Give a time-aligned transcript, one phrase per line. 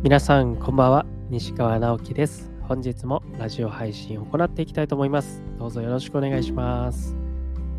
[0.00, 1.06] 皆さんこんばんは。
[1.28, 2.52] 西川直樹です。
[2.62, 5.42] 本日もラジオ配信を行っていきたいと思います。
[5.58, 7.16] どうぞよろしくお願いします。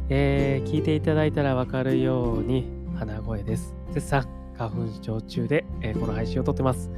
[0.10, 3.74] えー、聞いていただいたらわかるように鼻声です。
[3.94, 4.28] 絶賛
[4.58, 6.92] 花粉症中で、えー、この配信をとってます。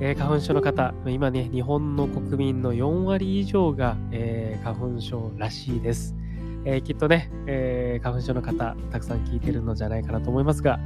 [0.00, 6.16] えー、花粉症の方、今ね、日本の国民の4割以上が、えー、花粉症らしいです。
[6.64, 10.80] えー、きっとね、えー花粉症の方、たくさん聞いてるのじゃないかなと思いますが、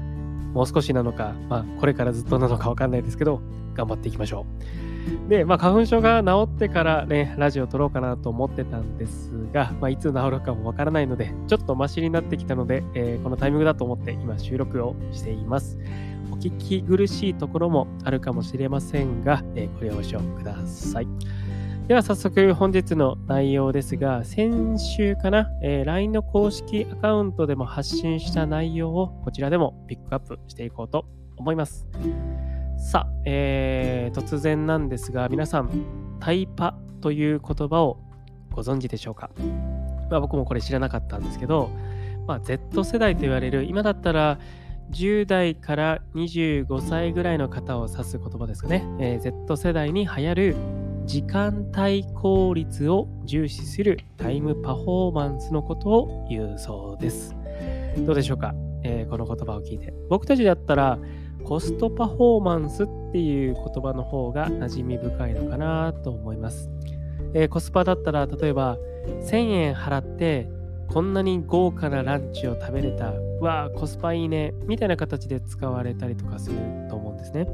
[0.54, 3.42] もう少しなのか、まあ、これからずっとなのかわかんないですけど、
[3.74, 4.46] 頑張っていきましょ
[5.26, 5.28] う。
[5.28, 15.78] で、まあ、花粉症が治ってからね、ラジオ撮ろうかなと思ってたんですが、まあ、いつ治るかもわからないので、ちょっとマシになってきたので、えー、このタイミングだと思って今収録をしています。
[16.30, 21.43] お聞き苦しいところもあるかもしれませんが、えー、ご了承ください。
[21.87, 31.04] では早速本日の内容ですが、先週かな、えー、LINE の公式アカウントでも発信した内容をこちらでもピックアップしていこうと
[31.37, 31.87] 思います。
[32.79, 37.98] さあ、えー、突然なんですが、皆さん、タイパという言葉を
[38.51, 39.30] ご存知でしょうか、
[40.10, 41.69] まあ、僕もこれ知らなかったんですけど、
[42.26, 44.38] まあ、Z 世代と言われる、今だったら
[44.91, 50.57] 10代から25歳ぐらいの方を指す言葉ですかね、えー、Z 世代に流行る
[51.07, 57.37] 時間帯効率を重視するタイムパフォーマンスのことを言うそうです。
[57.99, 59.93] どうでしょうか、えー、この言葉を聞いて。
[60.09, 60.99] 僕たちだったら
[61.45, 66.71] コストパフォーマンスっていう言葉の方が馴染み深いのかなと思います。
[67.34, 68.78] えー、コスパだったら例えば
[69.22, 70.49] 1000円払って
[70.94, 76.56] こんなに豪華なランチを食べれた、わあ、コスパいいね、みたいな形で使われたりとかする
[76.88, 77.48] と思ですね。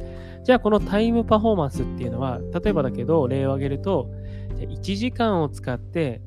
[0.44, 4.10] じゃあ、このタイムパフォーマンスっていうのは、例えばだけど、例を挙げると、
[4.58, 6.20] 1時間を使って、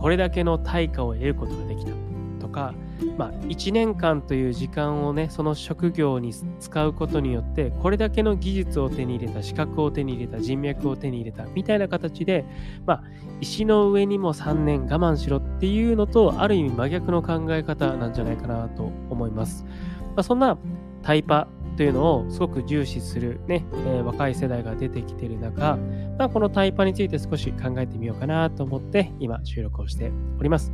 [0.00, 1.92] これだけの対価を得ることができた
[2.40, 2.74] とか、
[3.18, 12.44] まあ、1年間という時間をね、その職業に使うことによって、これだけの技術を手に入れた、資格を手に入れた、人脈を手に入れた、みたいな形で、
[12.86, 13.02] まあ、
[13.40, 19.64] 石の上にも3年我慢しろっていうのと、ある意味真逆の考え方なんじゃないかなと思います。
[19.64, 20.56] まあ、そんな
[21.02, 25.76] タイパというのをすごく重視するね、えー、若い世代が出てきている中、
[26.18, 30.72] まあ、このタイパについて少し考えてみようかなと思って今収録をしております。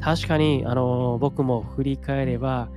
[0.00, 2.68] 確かに、あのー、僕も振り返れば、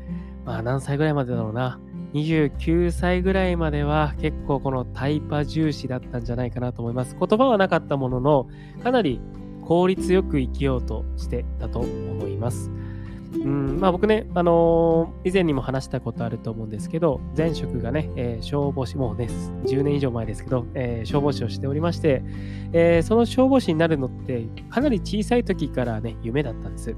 [0.46, 1.80] まあ何歳ぐらいまでだろうな。
[2.14, 7.18] 29歳ぐらいまでは結構このタイパ重視だったんじゃないかなと思います。
[7.20, 8.48] 言葉はなかったものの、
[8.82, 9.20] かなり
[9.66, 12.72] 効率よく生きようとしてたと思います。
[13.44, 19.28] うんまあ、僕ね、あのー、以前にも話したことあると思うんですけど、前職がね、えー、消防士、もうね、
[19.66, 22.24] 10年以上前ですけど、えー、消防士をしておりまして、
[22.74, 26.96] えその消防士になるのって、かなり小さい時からね、夢だったんです。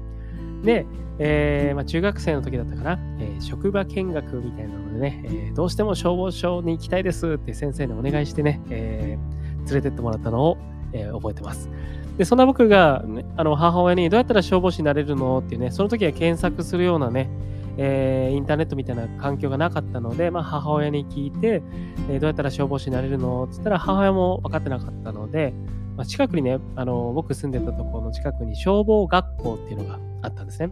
[0.62, 0.86] で、
[1.18, 9.18] えまあ、中学生の時だったかな、え職場見学みたいなのでね、えどうしても消防署に行きたいですって先生にお願いしてね、え
[9.66, 10.58] 連れてってもらったのを、
[10.92, 11.70] え覚えてます。
[12.18, 17.30] で、そんな僕が、ね、あの母親にどうやったら消防士になれるのっていうね、その時は検索するようなね、
[17.76, 21.62] えー、インターネットみたいな環境がなかったので、まあ、母親に聞いて、
[22.10, 25.54] えー、どうやったら消防士になれるのって言ったら母親も分かってなかったので、
[25.96, 30.70] まあ、近くにね、あの僕住んでたところの近くに消防学校っていうのがあったんですね。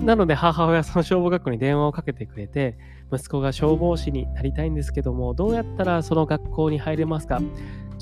[0.00, 2.76] なので母親はその消防学校に電話をかけてくれて、
[3.12, 7.40] 息子が消防士になりたいんですけども、どうやったらその学校に入れますか？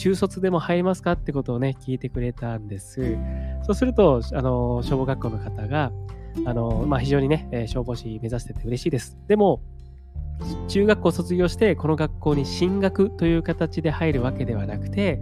[0.02, 3.16] 中卒でも入りますかってことをね、聞いてくれたんです。
[3.62, 5.92] そうすると、あの、消防学校の方が、
[6.44, 9.16] あの、まあ、非常にね、消防士目指してて嬉しいです。
[9.28, 9.62] でも、
[10.66, 15.20] 中学校卒業して、この学校に進学という形で入るわけではなくて、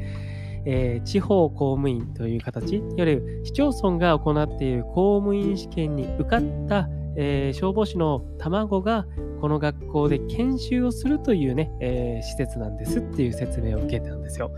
[0.64, 6.88] えー、地方公務員という形、いわゆる市町村が行っている公務員試験に受かった
[7.22, 9.04] えー、消防士の卵が
[9.42, 14.50] この学校で研修をするというね、えー、施設なんですっていう説明を受けたんですよ。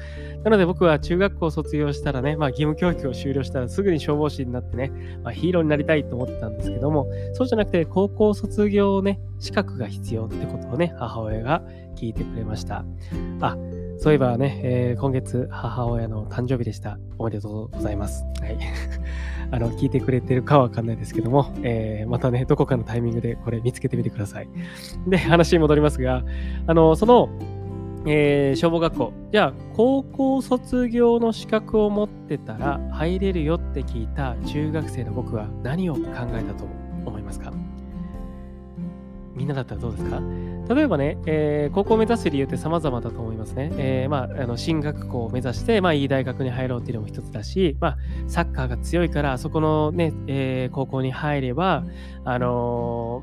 [0.44, 4.92] なので僕は中学校を卒業したらね、まあ、義務教育を終了したらすぐに消防士になってね、
[5.24, 11.64] まあ、ヒーローになりたいと思ってたんですけども、そうじゃなくて高校卒業ね、資格が必要ってことをね、母親が
[11.96, 12.84] 聞いてくれました。
[13.40, 13.56] あ、
[14.02, 16.98] そういえばね、えー、今月母親の誕生日でした。
[17.18, 18.24] おめでとうございます。
[18.40, 18.58] はい。
[19.52, 24.48] あの、聞いてくれてるかはわかんないですけども、えー、またね、どこかのタイミングでこれ見つけてみてください。
[25.06, 26.24] で、話に戻りますが、
[26.66, 27.28] あの、その、
[28.04, 29.12] えー、消防学校。
[29.30, 36.00] じゃあ、高校卒業の資格を持ってたら入れるよって聞いた中学生の僕は何を考
[36.34, 36.64] えたと
[37.06, 37.52] 思いますか？
[39.36, 40.20] みんなだったらどうですか？
[40.68, 43.72] 例えばね、えー、高校を目指す理由って様々だと思いますね。
[43.76, 47.98] えー、まあ、あの進学校を目指して、まあ、いい大学に入ろうっていうのも一つだし、まあ、
[48.28, 51.84] サッカーが強いから、そこのね、えー、高校に入れば、
[52.24, 53.22] あの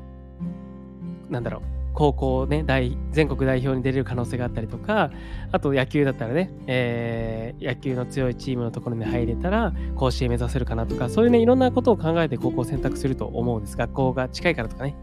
[1.28, 1.62] ー、なんだろう、
[1.94, 5.10] 高校ね、大全国代表に出れる可能性があったりとか、
[5.50, 13.76] あと野球だったらね、えー、野球の強いチームのところに入れたら、甲子園目指せるかなとか、そういうね、いろんなことを考えて高校を選択すると思うんです。
[13.76, 14.94] 学校が近いからとかね。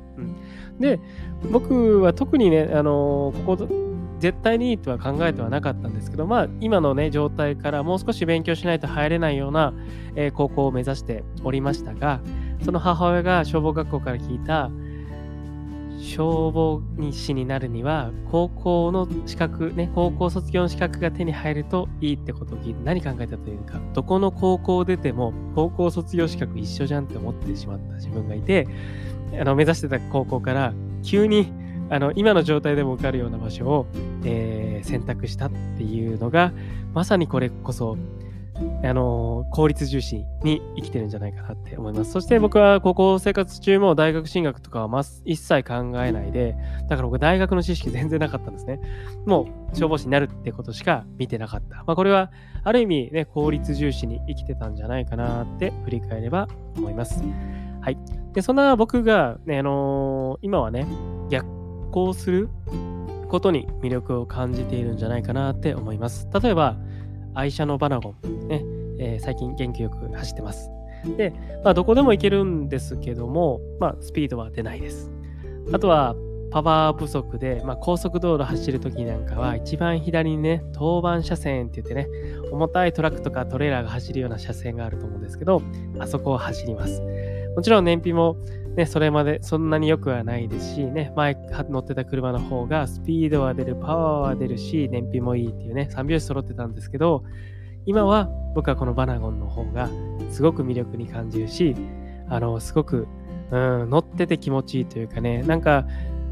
[0.79, 0.99] で、
[1.51, 3.67] 僕は特にね、あのー、ここ、
[4.19, 9.73] 絶対にいいとは考えてはなかったんですけど、まあ、今のね、状態からもう少し勉強しないと入れないような、
[10.15, 12.19] えー、高校を目指しておりましたが、
[12.63, 14.71] その母親が消防学校から聞いた、
[15.99, 28.67] 消防士になるには、高校の資格、ね、高校卒業の資格が手に入るといいってことを聞いて何考えたというか、どこの高校出ても高校卒業資格一緒じゃんって思ってしまった自分がいて、
[29.39, 30.73] あの目指してた高校から
[31.03, 31.51] 急に
[31.89, 33.88] あの今の状態でも受かるような場所を、
[34.23, 36.53] えー、選択したっていうのが、
[36.93, 37.97] まさにこれこそ
[38.83, 42.12] あの効率重視に生きてるんじゃないかなって思います。
[42.12, 46.56] そして僕は高校生活中も大学進学とかはま一切考えないで、
[46.88, 48.80] だから僕大学の知識全然なかったんですね。
[49.25, 51.83] もう消防士になるってことしか見てなかった。
[51.86, 52.31] まあこれは
[52.63, 57.24] ある意味ね、効率重視に生きてたんじゃないかなって振り返れば思います。
[57.81, 57.98] はい。
[58.33, 60.86] で、そんな僕がね、あのー、今はね、
[61.30, 61.48] 逆
[61.92, 62.50] 行する
[63.30, 66.27] ことに魅力を感じているんじゃないかなって思います。
[66.42, 66.75] 例えば、
[67.38, 68.63] 愛車のバナゴン、ね
[69.00, 70.69] えー、最近元気よく走ってます。
[71.18, 75.12] で、まあ、どこでも行けるんですけども、まあ、スピードは出ないです。
[75.72, 76.16] あとは、
[76.50, 82.07] パワー不足で、まあ、高速道路走るときなんかは、一番左にね、当番車線って言ってね、
[82.51, 85.62] 重たいトラックとかトレーラーが走るような車線があると思うんですけど、
[86.00, 87.01] あそこを走ります。
[87.56, 88.38] もちろん燃費も
[88.77, 91.35] ね、それまでそんなに良くはないですし、ね、前
[91.68, 97.24] 乗ってた車の方がスピードは出る、パワーは出るし、燃費もいいっていうね、3拍子揃ってたんですけど、
[97.88, 99.89] 今は僕はこのバナゴンの方が
[100.29, 101.75] すごく魅力に感じるし、
[102.29, 103.07] あの、すごく、
[103.50, 105.88] うん、乗ってて気持ちいいというかね、なんか、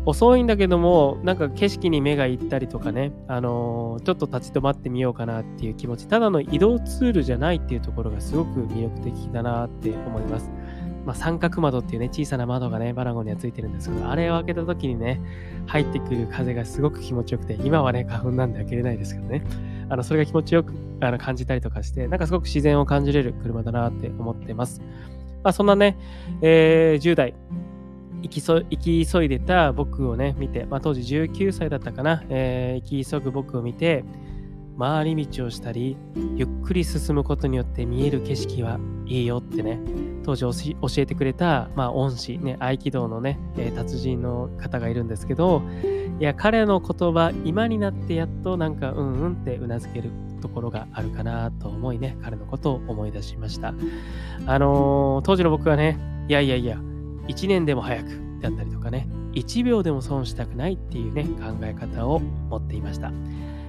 [0.08, 10.52] 遅いんだけども、なんか景色に目がいったりとかね、あのー、ちょっと立ち止まってみようかなっていう気持ち、ただの移動ツールじゃないっていうところがすごく魅力的だなって思います。
[11.06, 15.22] まあ、三角窓っていうね、小さな窓がね、バラゴンにはついてるんですけど、あれを開けた時にね、
[15.68, 19.44] 入ってくる風がすごく気持ちよくて、今はね、花粉なんで開けれないですけどね、
[19.90, 24.82] あの、それが気持ちよくあの感じたりとかして、なんかすごく自然を感じれる車だなって思ってます。
[25.44, 25.98] まあ、そんなね、
[26.42, 27.34] えー、10代、
[28.24, 34.04] 行きそ行き急いでた僕をね、見て、まあ、当時19歳だったかな、えー、行き急ぐ僕を見て、
[34.78, 35.98] 回り道をしたり、
[36.36, 39.80] ゆっくり進むことによって見える景色はいいよってね、
[40.24, 45.62] 当時教えてくれた、まあ、恩師、ね、合気道のね、えー、達人の方がいるんですけど、
[46.20, 50.12] いや、彼の言葉、今になってやっとなんか、うんうんってうなずける
[50.42, 53.74] ところがあるかなと思いね、彼のことを思い出しました。
[54.46, 56.78] あのー、当時の僕はね、いやいやいや、
[57.28, 58.10] 1年でも早く
[58.42, 63.12] だったりとかね、1秒でも損したくないっていうね、考え方を持っていました。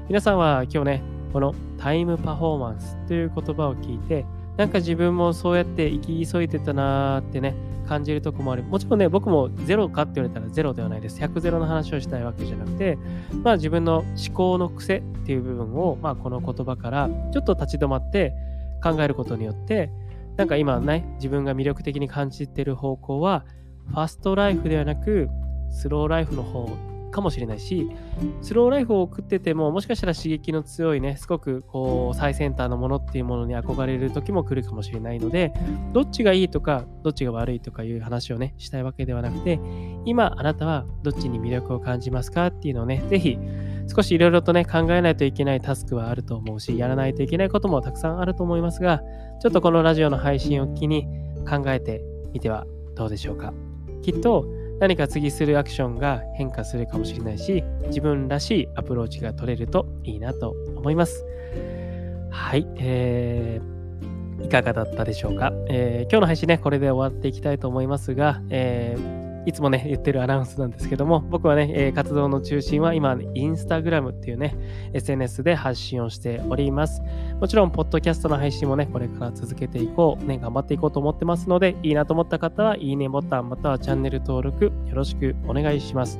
[0.09, 4.25] 皆さんは今日ね、このタイムパフォーマンスという言葉を聞いて、
[4.57, 7.57] なんか自分もそうやって生き急いでたなーってね、
[7.89, 8.63] 感じるとこもある。
[8.63, 11.21] もちろんね、僕もゼロかって言われたらゼロではないです。
[11.21, 12.97] 100ゼロの話をしたいわけじゃなくて、
[13.43, 18.33] まあ自分の思考の癖っていう部分を、まあこの言葉からちょっと立ち止まって
[18.85, 19.91] 考えることによって、
[20.37, 23.45] なんか今ね、自分が魅力的に感じてる方向は、
[23.89, 25.29] ファストライフではなく、
[25.71, 26.69] スローライフの方
[27.17, 27.89] かもしれないし、
[28.43, 35.53] スローライフを送ってても、もしかしたら刺激の強いね、すごくこう最先端のものっていうものに憧れる時も来るかもしれないので、
[35.93, 39.59] どっちがいいとか、どっちが悪いとかいう話をね、したいわけではなくて、
[40.05, 43.39] 今あなたはどっちに魅力を感じますかっていうのをね、ぜひ
[43.89, 49.01] 少しいろいろとね、考えないといけないタスクはあると思うし、やらないといけないこともたくさんあると思いますが、
[49.41, 51.07] ちょっとこのラジオの配信を機に
[51.49, 53.55] 考えてみてはどうでしょうか。
[54.03, 54.47] きっと
[54.79, 61.25] 何か次するアクションが変化するかもしれないし、自分らしいアプローチが取れるといいなと思います。
[62.31, 74.57] はい、えー、いかがだったでしょうか、えー、今日の配信ね、これで終わっていきたいと思いますが、えーいつもね、言ってるアナウンスなんですけども、僕はね、え、活動の中心は今、インスタグラムっていうね、
[74.93, 77.01] SNS で発信をしております。
[77.41, 86.19] もちろん、ポッドキャストの配信もね、これから続けていこう、ね、頑張っていこうと思ってますので、いいなと思った方は、いいねボタン、またはチャンネル登録、よろしくお願いします。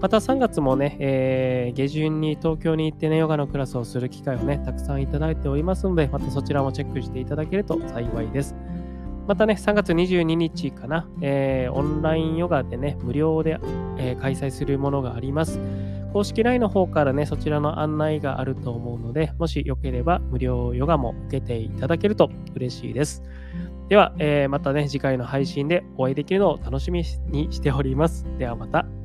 [0.00, 8.54] また3月もね、えー、下旬に東京に行ってね、ヨガのクラスをする機会をね、たくさんいただいておりますので、またそちらもチェックしていただけると幸いです。
[9.28, 13.60] またね、3月22日かな、えー、オンラインヨガでね、無料で、
[13.98, 15.60] えー、開催するものがあります。
[16.14, 23.22] 公式 LINE の方からね、そちらの案内があると思うので、もしよければ無料ヨガも受けていただけると嬉しいです。
[23.90, 28.26] では、えー、またね、次回の配信でお会いできるのを楽しみにしております。
[28.38, 28.97] ではまた。